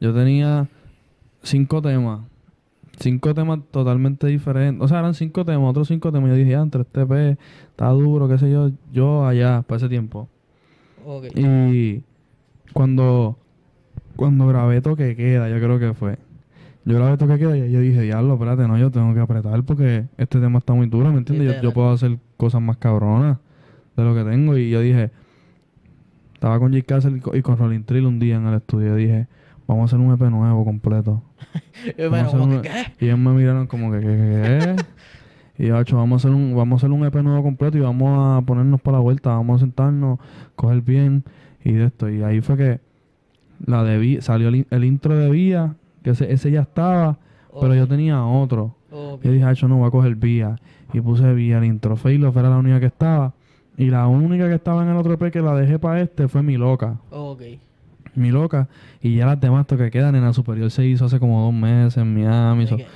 [0.00, 0.68] Yo tenía
[1.42, 2.20] cinco temas.
[2.98, 4.84] Cinco temas totalmente diferentes.
[4.84, 6.28] O sea, eran cinco temas, otros cinco temas.
[6.30, 7.38] Yo dije, antes este P
[7.70, 8.70] está duro, qué sé yo.
[8.92, 10.28] Yo allá, para ese tiempo.
[11.34, 12.02] Y
[12.72, 13.38] cuando,
[14.16, 16.18] cuando grabé Toque Queda, yo creo que fue.
[16.84, 20.06] Yo grabé Toque Queda y yo dije, diablo, espérate, no, yo tengo que apretar porque
[20.18, 21.46] este tema está muy duro, ¿me entiendes?
[21.62, 23.38] Yo, puedo hacer cosas más cabronas
[23.96, 24.56] de lo que tengo.
[24.56, 25.10] Y yo dije,
[26.34, 26.84] estaba con J.
[26.86, 28.88] Castle y co- y con Rolling Trill un día en el estudio.
[28.88, 29.26] Yo dije,
[29.66, 31.22] vamos a hacer un EP nuevo completo.
[32.04, 32.30] A bueno.
[32.98, 34.06] Y ellos me miraron como que, ¿qué?
[34.06, 34.76] qué,
[35.56, 35.62] qué?
[35.64, 37.80] y yo, "Acho, vamos a hacer un, vamos a hacer un EP nuevo completo y
[37.80, 40.18] vamos a ponernos para la vuelta, vamos a sentarnos,
[40.56, 41.24] coger bien
[41.62, 42.08] y de esto.
[42.08, 42.80] Y ahí fue que
[43.66, 47.18] la de Vi- salió el, in- el intro de Vía, que ese, ese ya estaba,
[47.60, 48.74] pero yo tenía otro.
[48.90, 49.22] Ok.
[49.24, 50.56] Yo dije, Acho, no, voy a coger Vía.
[50.92, 53.32] Y puse Vía, el intro Failoff era la única que estaba.
[53.76, 56.42] Y la única que estaba en el otro EP que la dejé para este fue
[56.42, 56.96] Mi Loca.
[57.10, 57.42] Ok.
[58.16, 58.68] Mi Loca.
[59.00, 61.96] Y ya las demás que quedan en la superior se hizo hace como dos meses
[61.98, 62.66] en Miami.
[62.66, 62.80] so- Ok.
[62.80, 62.86] eh,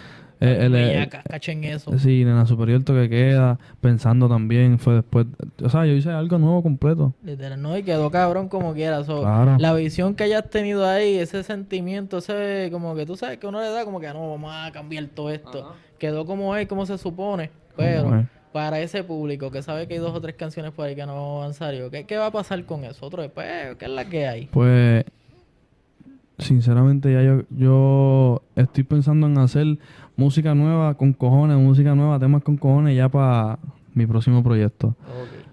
[0.48, 1.98] el- el- Bellaca, cachen eso.
[1.98, 5.26] Sí, en la superior que queda, pensando también, fue después.
[5.62, 7.14] O sea, yo hice algo nuevo completo.
[7.24, 9.04] Literal, no, y quedó cabrón como quiera.
[9.04, 9.56] so, Claro.
[9.58, 13.60] La visión que hayas tenido ahí, ese sentimiento, ese como que tú sabes que uno
[13.60, 15.74] le da como que no, vamos a cambiar todo esto.
[15.98, 17.50] Quedó como es, como se supone.
[17.76, 21.04] Pero para ese público que sabe que hay dos o tres canciones por ahí que
[21.06, 23.04] no han salido, ¿qué, qué va a pasar con eso?
[23.06, 23.46] Otro después,
[23.78, 24.46] ¿qué es la que hay?
[24.46, 25.04] Pues,
[26.38, 29.78] sinceramente, ya yo, yo estoy pensando en hacer
[30.16, 33.58] música nueva con cojones, música nueva, temas con cojones ya para
[33.94, 34.96] mi próximo proyecto.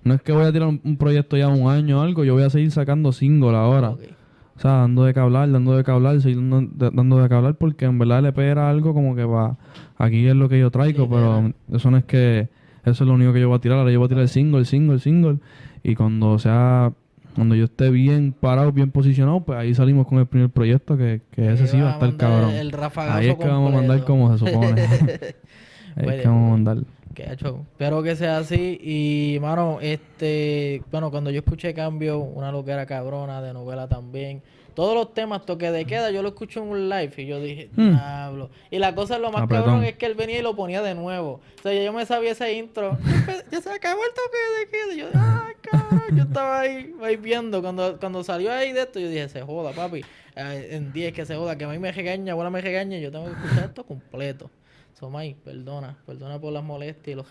[0.03, 2.33] No es que voy a tirar un, un proyecto ya un año o algo, yo
[2.33, 3.91] voy a seguir sacando single ahora.
[3.91, 7.29] O sea, dando de que hablar, dando de que hablar, seguir dando de, dando de
[7.29, 9.57] que hablar, porque en verdad el EP era algo como que va,
[9.97, 12.49] aquí es lo que yo traigo, pero eso no es que
[12.83, 13.77] Eso es lo único que yo voy a tirar.
[13.77, 15.37] Ahora yo voy a tirar el single, single, single.
[15.83, 16.93] Y cuando sea,
[17.35, 21.21] cuando yo esté bien parado, bien posicionado, pues ahí salimos con el primer proyecto, que,
[21.31, 22.51] que ese sí va a estar cabrón.
[22.51, 24.81] El ahí es que vamos a mandar como se supone.
[25.95, 26.77] ahí es que vamos a mandar.
[27.13, 27.65] Que ha hecho.
[27.71, 28.79] Espero que sea así.
[28.81, 30.81] Y, mano, este.
[30.91, 34.41] Bueno, cuando yo escuché Cambio, una loquera cabrona de novela también.
[34.73, 37.69] Todos los temas, toque de queda, yo lo escuché en un live y yo dije,
[37.75, 37.91] Hmm.
[37.91, 38.49] diablo.
[38.69, 39.65] Y la cosa, lo más Apretón.
[39.65, 41.41] cabrón es que él venía y lo ponía de nuevo.
[41.60, 42.97] O sea, yo me sabía ese intro.
[43.51, 44.93] ya se acabó el toque de queda.
[44.93, 46.17] Y yo, ay, cabrón.
[46.17, 47.62] Yo estaba ahí, ahí viendo.
[47.62, 50.03] Cuando, cuando salió ahí de esto, yo dije, se joda, papi.
[50.36, 53.12] Eh, en 10 que se joda, que a mí me regaña, abuela me regaña, yo
[53.12, 54.49] tengo que escuchar esto completo.
[54.97, 57.27] Somay, perdona, perdona por las molestias y los.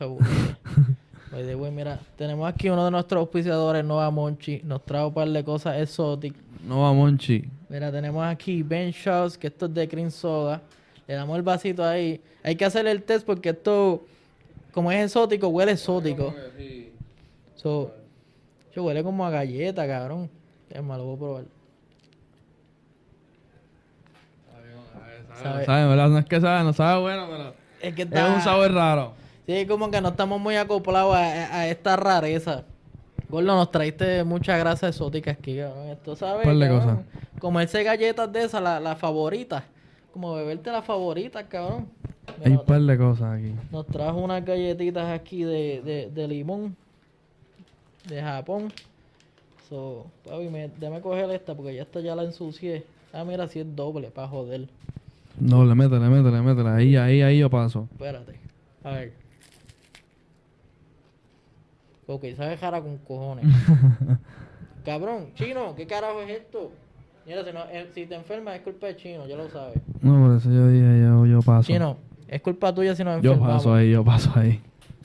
[1.32, 5.14] By the way, mira, tenemos aquí uno de nuestros auspiciadores, Nova Monchi, nos trae un
[5.14, 6.42] par de cosas exóticas.
[6.66, 7.44] No va Monchi.
[7.68, 10.60] Mira, tenemos aquí Ben Shots, que esto es de cream soda.
[11.06, 12.20] Le damos el vasito ahí.
[12.42, 14.04] Hay que hacer el test porque esto,
[14.72, 16.34] como es exótico, huele exótico.
[17.56, 17.92] So,
[18.74, 20.30] yo huele como a galleta, cabrón.
[20.70, 21.44] Es malo, voy a probar.
[25.42, 25.88] Sabe- ¿Sabes?
[25.88, 26.08] ¿Verdad?
[26.08, 28.34] No es que sabe, no sabe bueno, pero Es que es está...
[28.34, 29.12] un sabor raro.
[29.46, 31.20] Sí, como que no estamos muy acoplados a,
[31.60, 32.64] a esta rareza.
[33.30, 35.88] Gordo, nos traiste mucha grasa exótica aquí, cabrón.
[35.88, 37.04] Esto sabes, Par de cabrón?
[37.38, 39.62] Comerse galletas de esas, las la favoritas.
[40.12, 41.88] Como beberte las favoritas, cabrón.
[42.38, 43.54] Mira, Hay un par de cosas aquí.
[43.70, 46.76] Nos trajo unas galletitas aquí de, de, de limón.
[48.08, 48.72] De Japón.
[49.68, 52.84] So, papi, me, déjame coger esta porque ya esta ya la ensucié.
[53.12, 54.68] Ah, mira, si es doble, para joder.
[55.38, 56.68] No, le métele, métele, métele.
[56.68, 57.88] Ahí, ahí, ahí yo paso.
[57.92, 58.34] Espérate.
[58.82, 59.19] A ver.
[62.14, 63.44] Ok, sabe jara con cojones.
[64.84, 66.72] Cabrón, chino, ¿qué carajo es esto?
[67.26, 69.78] Mira, si, no, eh, si te enfermas es culpa de chino, ya lo sabes.
[70.00, 71.66] No, por eso yo dije, yo, yo paso.
[71.66, 73.62] Chino, es culpa tuya si nos yo enfermamos.
[73.62, 74.60] paso ahí, yo paso ahí.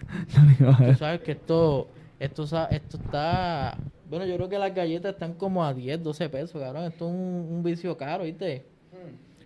[0.59, 1.87] Yo Tú sabes que esto,
[2.19, 3.77] esto, está...
[4.09, 6.85] Bueno, yo creo que las galletas están como a 10, 12 pesos, cabrón.
[6.85, 8.65] Esto es un, un vicio caro, ¿viste?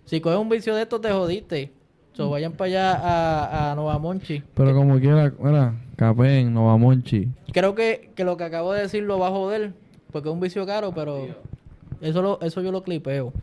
[0.06, 1.72] Si coges un vicio de esto, te jodiste.
[2.13, 4.43] So, vayan para allá a, a Nova Monchi.
[4.54, 7.27] Pero como quiera, mira, Capén, Nova Monchi.
[7.51, 9.73] Creo que, que lo que acabo de decir lo va a joder,
[10.13, 11.27] porque es un vicio caro, pero
[11.99, 13.33] eso lo, eso yo lo clipeo.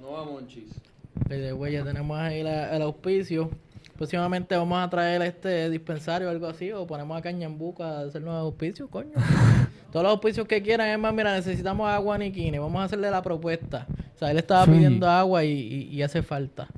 [0.00, 0.72] Nova Monchis.
[1.28, 3.50] Desde güey, ya tenemos ahí la- el auspicio.
[3.96, 8.22] Próximamente vamos a traer este dispensario o algo así, o ponemos a Cañambuca a hacer
[8.22, 9.10] nuevos auspicios, coño.
[9.90, 13.22] Todos los auspicios que quieran, es más, mira, necesitamos agua Nikini, vamos a hacerle la
[13.22, 13.84] propuesta.
[14.14, 14.70] O sea, él estaba Sí.
[14.70, 16.68] pidiendo agua y, y- y hace falta.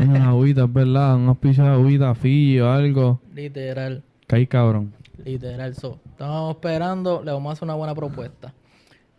[0.00, 1.16] Unas agüitas, ¿verdad?
[1.16, 3.20] Unos pisos de agüita, fillo, algo.
[3.34, 4.02] Literal.
[4.34, 4.92] Caí cabrón.
[5.24, 6.00] Literal, so.
[6.10, 8.52] Estamos esperando, le vamos a hacer una buena propuesta.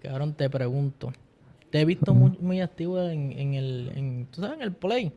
[0.03, 1.13] Cabrón, te pregunto.
[1.69, 5.13] Te he visto muy, muy activo en, en el, en, tú sabes, en el play.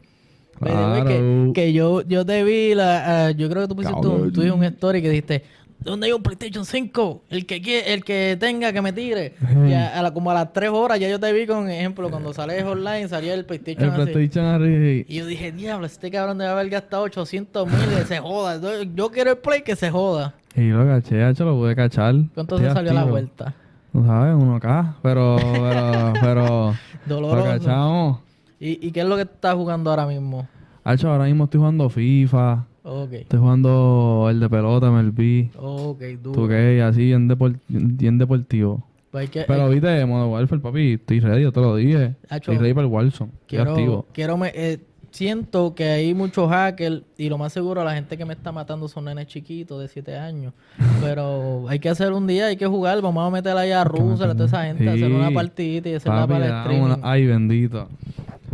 [1.53, 4.63] Que, yo, yo te vi, la, ah, yo creo que tú pusiste tú dijiste un
[4.63, 5.43] story que dijiste,
[5.81, 7.23] ¿dónde hay un PlayStation 5?
[7.31, 9.35] El que quiere, el que tenga que me tire.
[9.69, 12.11] Y a, a la- como a las 3 horas ya yo te vi con ejemplo,
[12.11, 14.13] cuando sales online salía el PlayStation El así.
[14.13, 15.05] PlayStation arriba.
[15.09, 18.61] Y yo dije, diablo, este cabrón debe haber gastado 800 mil, se joda.
[18.61, 20.35] Yo, yo quiero el play que se joda.
[20.55, 22.15] Y lo caché, hecho, lo pude cachar.
[22.35, 23.55] ¿Cuánto se salió la vuelta?
[23.93, 24.97] Tú sabes, uno acá.
[25.03, 26.75] Pero, pero, pero.
[27.07, 27.45] Lo Doloroso.
[27.45, 28.19] cachamos.
[28.61, 30.47] ¿Y, ¿Y qué es lo que estás jugando ahora mismo?
[30.85, 32.65] Hacho, ahora mismo estoy jugando FIFA.
[33.13, 35.51] Estoy jugando el de pelota, MLB.
[35.57, 36.43] ok, duro.
[36.49, 38.85] 2K, así, bien, depor- bien deportivo.
[39.11, 42.15] Pues que- Pero hay- viste, modo Warfare, papi, estoy ready, yo te lo dije.
[42.29, 43.31] Hacho, Estoy ready para el Warzone.
[43.33, 44.07] Estoy quiero, activo.
[44.13, 44.79] quiero me, eh,
[45.11, 48.87] siento que hay muchos hackers y lo más seguro la gente que me está matando
[48.89, 50.53] son nenes chiquitos de 7 años.
[51.03, 54.31] Pero hay que hacer un día, hay que jugar, vamos a meter ahí a Russell,
[54.31, 55.13] a toda esa gente, a hacer Sí.
[55.15, 57.89] una partidita y hacerla Papi, para el una- Ay, bendito.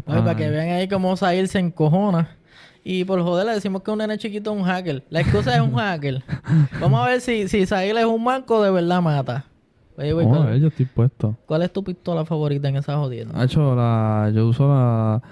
[0.07, 0.51] Oye, para que Ay.
[0.51, 2.37] vean ahí cómo Zahir se encojona.
[2.87, 5.03] Y por joder le decimos que un nene chiquito es un hacker.
[5.11, 6.23] La excusa es un hacker.
[6.81, 9.47] Vamos a ver si, si Zahir es un manco de verdad mata.
[9.97, 11.37] Oye, güey, Vamos a ¿cuál, ver, yo estoy puesto.
[11.47, 13.41] cuál es tu pistola favorita en esa jodienda?
[13.41, 15.23] Hacho, la, yo uso la,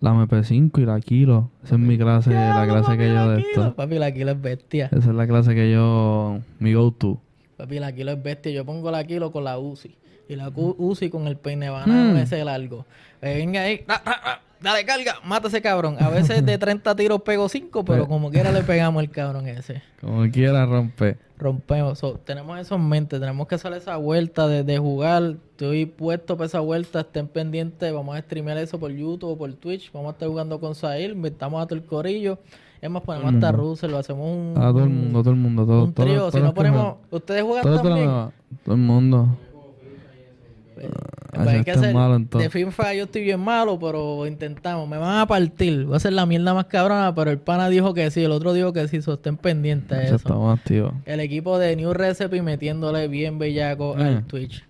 [0.00, 1.50] la MP5 y la Kilo.
[1.64, 3.74] Esa es mi clase, la clase que yo de esto.
[3.74, 4.86] Papi, la kilo es bestia.
[4.92, 7.18] Esa es la clase que yo, mi go-to.
[7.56, 8.52] Papi, la kilo es bestia.
[8.52, 9.96] Yo pongo la kilo con la UCI.
[10.28, 12.16] Y la cu- UCI con el peine banano Hmm.
[12.18, 12.84] ese largo.
[13.22, 13.84] Eh, venga ahí.
[13.88, 15.16] ra, ra, ra, Dale, carga.
[15.24, 15.96] Mata ese cabrón.
[16.00, 19.82] A veces de 30 tiros pego 5, pero como quiera le pegamos al cabrón ese.
[20.00, 21.18] Como quiera rompe.
[21.38, 21.98] rompemos.
[21.98, 25.34] So, tenemos eso en mente, tenemos que hacer esa vuelta de, de jugar.
[25.50, 27.92] Estoy puesto para esa vuelta, estén pendientes.
[27.92, 29.92] Vamos a streamear eso por YouTube o por Twitch.
[29.92, 32.38] Vamos a estar jugando con Sahil, invitamos a todo el corillo.
[32.80, 33.52] Es más, ponemos Todo hasta.
[33.52, 35.66] Russell, lo hacemos un, A todo el un- mundo, todo el mundo.
[35.66, 36.26] Todo, un todo- trío.
[36.26, 38.08] Si todos no ponemos, ustedes juegan todo- todo también.
[38.64, 39.28] todo el mundo.
[40.74, 40.86] Pues,
[41.40, 42.40] Hacho, hay que es hacer- malo en todo.
[42.42, 44.88] de FIFA yo estoy bien malo, pero intentamos.
[44.88, 45.84] Me van a partir.
[45.84, 48.52] Voy a hacer la mierda más cabrona, pero el pana dijo que sí, el otro
[48.52, 50.28] dijo que sí, so estén pendientes de Eso eso.
[50.28, 50.92] está más activo.
[51.04, 54.64] El equipo de New Recipe metiéndole bien bellaco al Twitch.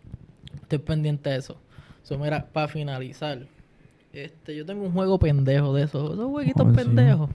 [0.62, 1.56] Estoy pendiente de eso.
[2.02, 3.38] So, mira, para finalizar,
[4.12, 7.30] este, yo tengo un juego pendejo de esos, esos jueguitos Joder, pendejos.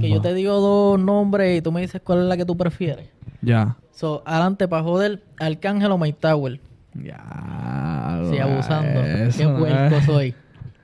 [0.00, 2.56] Que yo te digo dos nombres y tú me dices cuál es la que tú
[2.56, 3.08] prefieres.
[3.42, 3.76] Ya.
[3.92, 6.60] So, adelante para joder, Arcángel o Mike Tower.
[6.94, 8.22] Ya.
[8.30, 9.00] Sí, abusando.
[9.00, 10.02] Eso, Qué puerco eh.
[10.04, 10.34] soy.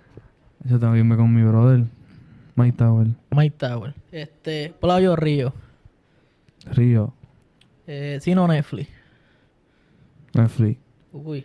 [0.64, 1.84] Yo tengo que irme con mi brother.
[2.56, 3.08] Mike Tower.
[3.30, 3.94] Mike Tower.
[4.12, 5.52] Este, Plavio Río.
[6.66, 7.12] Río.
[7.86, 8.88] Eh, Sino Netflix.
[10.32, 10.80] Netflix.
[11.12, 11.44] Uy.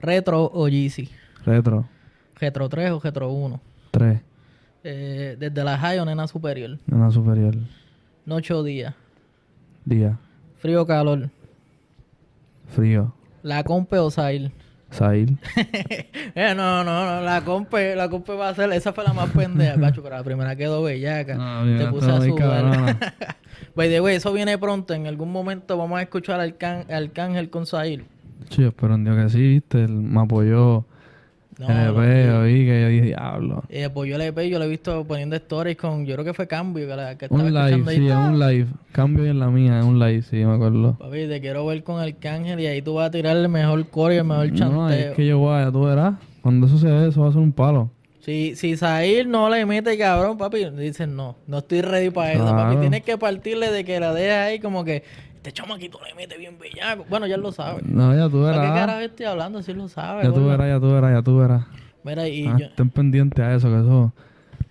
[0.00, 1.08] Retro o Yeezy.
[1.44, 1.88] Retro.
[2.36, 3.60] Retro 3 o Retro 1.
[3.90, 4.20] 3.
[4.82, 6.78] Eh, desde la high o nena superior.
[6.86, 7.54] Nena superior.
[8.26, 8.94] Noche o día.
[9.84, 10.18] Día.
[10.56, 11.30] Frío o calor.
[12.68, 13.14] Frío.
[13.42, 14.52] La compe o sail.
[14.90, 15.38] Sail.
[16.34, 17.20] eh, no, no, no.
[17.22, 18.72] La compe, la compe va a ser.
[18.72, 21.34] Esa fue la más pendeja, cacho, pero la primera quedó bellaca.
[21.36, 22.96] No, Te puse a sudar.
[23.76, 24.94] By the way, eso viene pronto.
[24.94, 26.56] En algún momento vamos a escuchar al
[26.88, 28.04] Arcángel con Sail.
[28.50, 29.84] Sí, pero en Dios que sí, viste.
[29.84, 30.84] Él me apoyó.
[31.60, 33.62] No, en el no, veo, vi que yo dije, diablo.
[33.68, 36.46] Eh, pues yo le yo lo he visto poniendo stories con, yo creo que fue
[36.46, 37.96] Cambio, que, la, que estaba Un live, ahí.
[37.98, 38.66] sí, en un live.
[38.92, 40.96] Cambio en la mía, en un live, sí, me acuerdo.
[40.98, 44.14] Papi, te quiero ver con Arcángel y ahí tú vas a tirar el mejor core
[44.14, 44.70] y el mejor chanteo.
[44.70, 46.14] No, es que yo voy a, tú verás.
[46.40, 47.90] Cuando eso se ve, eso va a ser un palo.
[48.20, 52.46] Si, si Zahir no le mete cabrón, papi, dicen no, no estoy ready para eso,
[52.46, 52.76] papi.
[52.76, 55.02] Tienes que partirle de que la dejes ahí como que
[55.40, 57.06] este chamaquito le mete bien bellaco.
[57.08, 57.80] Bueno, ya él lo sabe.
[57.86, 58.80] No, ya tú ¿Para qué verás.
[58.80, 59.62] carajo estoy hablando?
[59.62, 60.22] Si él lo sabe.
[60.24, 61.64] Ya tú verás, ya tú verás, ya tú verás.
[62.04, 64.12] Mira, y Ah, yo, Estén pendientes a eso, que eso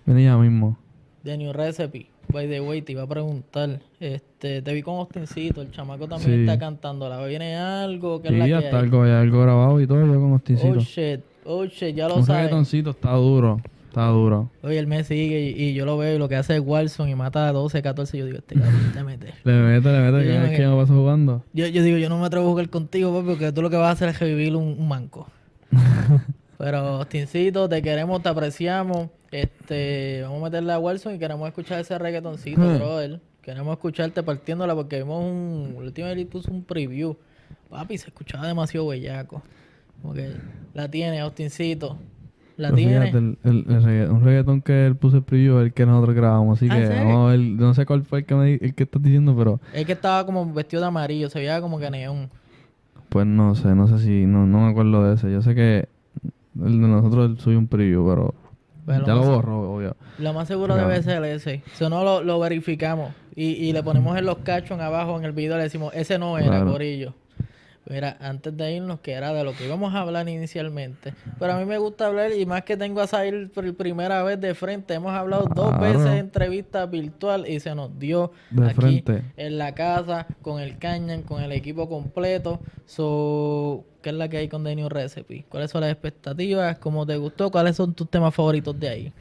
[0.06, 0.78] viene ya mismo.
[1.24, 3.80] de New Recipe, by the way, te iba a preguntar.
[3.98, 6.40] Este, te vi con Ostincito, el chamaco también Sí.
[6.42, 7.08] está cantando.
[7.08, 8.22] ¿La viene algo?
[8.22, 8.84] ¿Qué es Sí, la que ya está hay?
[8.84, 10.80] algo, ya algo grabado y todo, yo con Oh Ostincito.
[10.80, 12.72] shit, oh shit, ya lo Un sabes.
[12.72, 14.50] está duro, está duro.
[14.62, 17.08] Oye, él me sigue y, y yo lo veo y lo que hace es Wilson
[17.08, 18.16] y mata a 12, 14.
[18.18, 19.34] Yo digo, este cabrón te mete.
[19.44, 21.44] Le mete, le mete, que es que me paso jugando.
[21.52, 23.76] Yo, yo digo, yo no me atrevo a jugar contigo, papi, porque tú lo que
[23.76, 25.28] vas a hacer es revivir un, un manco.
[26.58, 29.08] Pero, Ostincito, te queremos, te apreciamos.
[29.30, 32.76] Este, vamos a meterle a Wilson y queremos escuchar ese reggaetoncito, Hmm.
[32.76, 33.20] brother.
[33.42, 35.74] Queremos escucharte partiéndola porque vimos un.
[35.78, 37.16] El último día puso un preview.
[37.70, 39.42] Papi, se escuchaba demasiado bellaco.
[40.02, 40.32] Como que
[40.74, 41.96] la tiene, Ostincito.
[42.60, 43.00] La tiene.
[43.06, 46.14] fíjate, el, el- el regga- un reggaetón que él puso el preview, el que nosotros
[46.14, 46.58] grabamos.
[46.58, 48.82] Así ¿Ah, que vamos a ver, no sé cuál fue el que, me, el que
[48.82, 52.28] estás diciendo, pero Es que estaba como vestido de amarillo, se veía como que neón.
[53.08, 55.32] pues no sé, no sé si, no, no me acuerdo de ese.
[55.32, 55.88] Yo sé que
[56.62, 58.34] el de nosotros subió un preview, pero
[58.86, 59.28] Pero ya lo sé.
[59.30, 59.96] borró, obvio.
[60.18, 61.62] Lo más seguro debe ser ese.
[61.74, 63.12] Si no, lo, lo verificamos.
[63.34, 66.36] Y, y le ponemos en los cachos abajo en el video, le decimos, ese no
[66.36, 66.72] era, Claro.
[66.72, 67.14] Corillo.
[67.90, 71.12] Mira, antes de irnos, que era de lo que íbamos a hablar inicialmente.
[71.40, 74.40] Pero a mí me gusta hablar, y más que tengo a Zahir por primera vez
[74.40, 74.94] de frente.
[74.94, 75.80] Hemos hablado dos Claro.
[75.82, 79.22] veces en entrevista virtual y se nos dio De aquí frente.
[79.36, 82.60] en la casa, con el Cañan, con el equipo completo.
[82.86, 85.44] So, ¿Qué es la que hay con The New Recipe?
[85.48, 86.78] ¿Cuáles son las expectativas?
[86.78, 87.50] ¿Cómo te gustó?
[87.50, 89.12] ¿Cuáles son tus temas favoritos de ahí?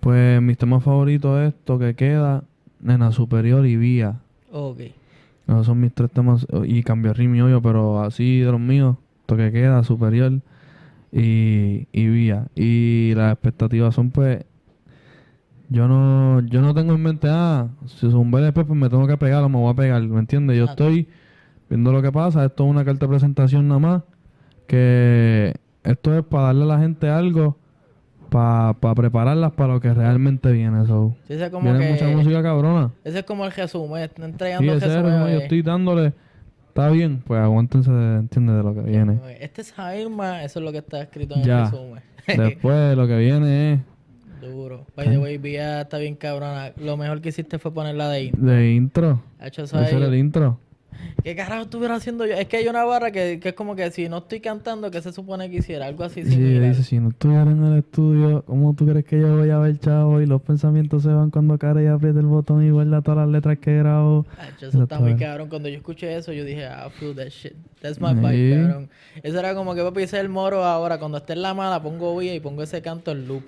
[0.00, 2.44] Pues mis temas favoritos es Toque Queda,
[2.78, 4.20] Nena Superior y Vía.
[4.52, 4.80] Ok.
[5.46, 6.46] Esos son mis tres temas.
[6.64, 8.96] Y cambio ritmo y hoyo, pero así de los míos.
[9.26, 10.40] Toque Queda, Superior
[11.12, 12.46] y, y Vía.
[12.54, 14.44] Y las expectativas son pues...
[15.68, 19.06] Yo no, yo no tengo en mente, ah, si es un BLP, pues me tengo
[19.06, 20.58] que pegar o me voy a pegar, ¿me entiendes?
[20.58, 21.08] Yo estoy
[21.70, 24.02] viendo lo que pasa, esto es una carta de presentación nada más,
[24.66, 27.56] que esto es para darle a la gente algo,
[28.32, 30.86] para prepararlas para lo que realmente viene.
[30.86, 31.14] So.
[31.28, 31.92] Sí, ese es como Viene que...
[31.92, 32.90] mucha música cabrona.
[33.04, 35.04] Ese es como el resumen, Sí, entregando el ese resumen.
[35.12, 35.42] resumen, yo eh.
[35.42, 36.12] estoy dándole,
[36.68, 39.20] está bien, pues aguántense, entiende de lo que viene.
[39.40, 41.64] Este es Jairma, eso es lo que está escrito en Ya.
[41.66, 42.02] el resumen.
[42.26, 43.80] Después lo que viene es
[44.40, 44.86] Duro.
[44.96, 46.72] By the way, Vía está bien cabrona.
[46.76, 48.44] Lo mejor que hiciste fue ponerla de intro.
[48.44, 49.22] de intro.
[49.38, 50.58] Hacho, Ese era el intro.
[51.22, 52.34] ¿Qué carajo estuviera haciendo yo?
[52.34, 55.00] Es que hay una barra que, que es como que si no estoy cantando, ¿qué
[55.00, 55.86] se supone que hiciera?
[55.86, 59.36] Algo así Sí, dice, si no estuviera en el estudio, ¿cómo tú crees que yo
[59.36, 60.20] voy a ver, chavo?
[60.20, 63.28] Y los pensamientos se van cuando cara y aprieta el botón y guarda todas las
[63.28, 64.26] letras que grabo.
[64.38, 65.48] Hacho, eso está muy cabrón.
[65.48, 67.54] Cuando yo escuché eso, yo dije, ah, feel that shit.
[67.80, 68.90] That's my vibe, cabrón.
[69.22, 70.98] Eso era como que papi, es el moro ahora.
[70.98, 73.44] Cuando esté en la mala, pongo Vía y pongo ese canto en loop.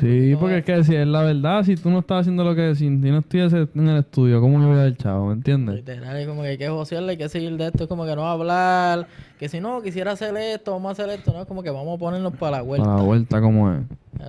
[0.00, 2.54] Sí, No, porque es que si es la verdad, si tú no estás haciendo lo
[2.54, 5.26] que si, no estuviese en el estudio, ¿cómo yo voy a ver, chavo?
[5.26, 5.76] ¿Me entiendes?
[5.76, 8.14] Literal, es como que hay que josearle, hay que seguir de esto, es como que
[8.14, 9.08] no hablar,
[9.38, 11.96] que si no, quisiera hacer esto, vamos a hacer esto, no, es como que vamos
[11.96, 12.84] a ponernos para la vuelta.
[12.84, 13.80] Para la vuelta, ¿cómo es?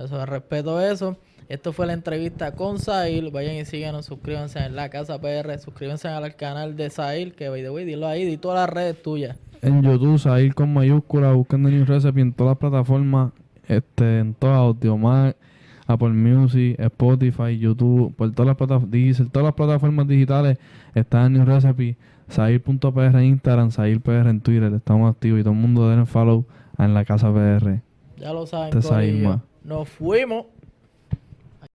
[0.04, 1.16] Eso, respeto eso.
[1.48, 3.32] Esto fue la entrevista con Sahil.
[3.32, 7.60] Vayan y síganos, suscríbanse en La Casa PR, suscríbanse al canal de Sahil, que by
[7.60, 9.36] the way, dilo ahí, di todas las redes tuyas.
[9.60, 13.32] en YouTube, Sair con mayúscula, The New Recipe en todas las plataformas,
[13.66, 15.36] este, en todas, Audiomac,
[15.90, 20.58] Apple Music, Spotify, YouTube, por todas las plataformas, todas las plataformas digitales
[20.94, 21.96] está en New Recipe,
[22.28, 26.46] Sair.pr en Instagram, SairPR en Twitter, estamos activos y todo el mundo den follow
[26.78, 27.80] en la casa PR.
[28.16, 28.70] Ya lo saben.
[29.64, 30.46] Nos fuimos.